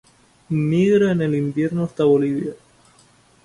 [0.49, 2.53] Migra en el invierno hasta Bolivia.